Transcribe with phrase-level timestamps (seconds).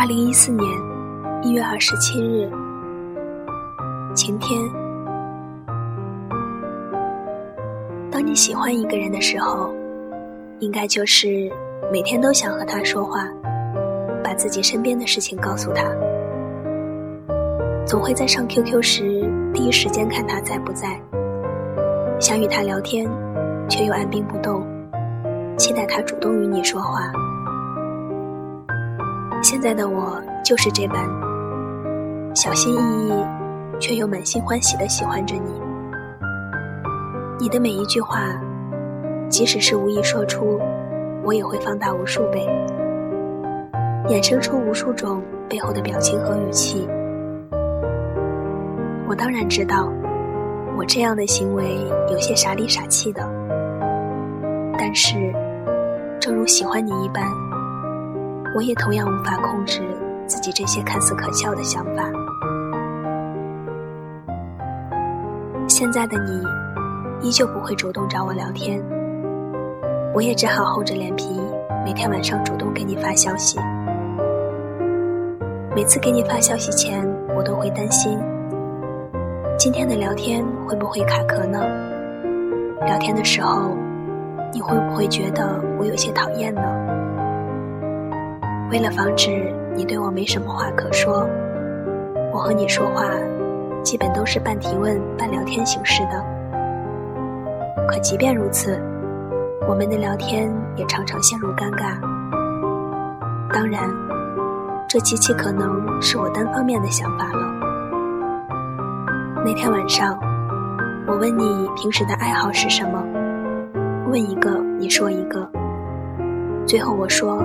[0.00, 0.66] 二零一四年
[1.42, 2.50] 一月二十七日，
[4.14, 4.58] 晴天。
[8.10, 9.70] 当你喜欢一个人的时候，
[10.58, 11.52] 应该就是
[11.92, 13.28] 每天都想和他说话，
[14.24, 15.84] 把自己身边的事情告诉他。
[17.84, 20.98] 总会在上 QQ 时第一时间看他在不在，
[22.18, 23.06] 想与他聊天，
[23.68, 24.66] 却又按兵不动，
[25.58, 27.12] 期待他主动与你说话。
[29.42, 31.08] 现在的我就是这般
[32.34, 33.12] 小心翼翼，
[33.80, 35.50] 却又满心欢喜的喜欢着你。
[37.38, 38.20] 你的每一句话，
[39.28, 40.60] 即使是无意说出，
[41.24, 42.46] 我也会放大无数倍，
[44.08, 46.86] 衍生出无数种背后的表情和语气。
[49.08, 49.90] 我当然知道，
[50.76, 51.78] 我这样的行为
[52.12, 53.28] 有些傻里傻气的，
[54.78, 55.34] 但是，
[56.20, 57.24] 正如喜欢你一般。
[58.54, 59.80] 我也同样无法控制
[60.26, 62.04] 自己这些看似可笑的想法。
[65.68, 66.42] 现在的你，
[67.20, 68.82] 依旧不会主动找我聊天，
[70.12, 71.40] 我也只好厚着脸皮，
[71.84, 73.58] 每天晚上主动给你发消息。
[75.74, 78.18] 每次给你发消息前，我都会担心，
[79.56, 81.60] 今天的聊天会不会卡壳呢？
[82.84, 83.76] 聊天的时候，
[84.52, 86.89] 你会不会觉得我有些讨厌呢？
[88.70, 91.26] 为了防止你对我没什么话可说，
[92.32, 93.04] 我和你说话
[93.82, 96.24] 基本都是半提问半聊天形式的。
[97.88, 98.80] 可即便如此，
[99.66, 101.98] 我们的聊天也常常陷入尴尬。
[103.52, 103.90] 当然，
[104.88, 107.52] 这极其可能是我单方面的想法了。
[109.44, 110.16] 那天晚上，
[111.08, 113.02] 我问你平时的爱好是什么，
[114.08, 115.44] 问一个你说一个，
[116.64, 117.44] 最后我说。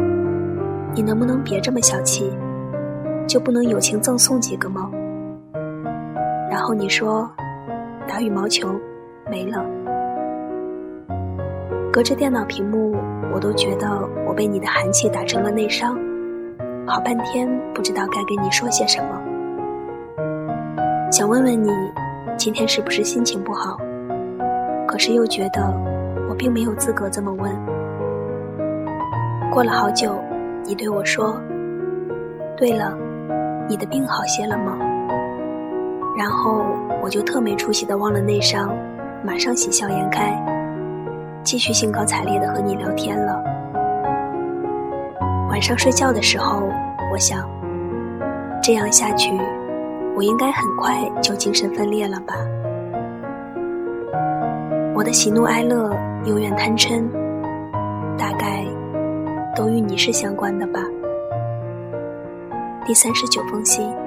[0.96, 2.32] 你能不能别这么小气，
[3.28, 4.90] 就不能友情赠送几个吗？
[6.50, 7.30] 然后你说
[8.08, 8.74] 打羽毛球
[9.30, 9.62] 没了，
[11.92, 12.96] 隔着电脑屏幕，
[13.34, 16.00] 我都觉得我被你的寒气打成了内伤，
[16.88, 19.22] 好半天不知道该跟你说些什么。
[21.12, 21.70] 想问问你，
[22.38, 23.78] 今天是不是心情不好？
[24.88, 25.62] 可是又觉得
[26.30, 27.52] 我并没有资格这么问。
[29.52, 30.18] 过了好久。
[30.66, 31.40] 你对我说
[32.58, 32.98] ：“对了，
[33.70, 34.76] 你的病好些了吗？”
[36.18, 36.66] 然后
[37.04, 38.76] 我就特没出息的忘了内伤，
[39.24, 40.34] 马上喜笑颜开，
[41.44, 43.44] 继续兴高采烈的和你聊天了。
[45.50, 46.64] 晚上睡觉的时候，
[47.12, 47.48] 我想，
[48.64, 49.32] 这样下去，
[50.16, 52.34] 我应该很快就精神分裂了吧？
[54.96, 57.08] 我的喜怒哀乐、幽怨贪嗔，
[58.18, 58.65] 大概。
[59.56, 60.80] 都与你是相关的吧。
[62.86, 64.05] 第三十九封信。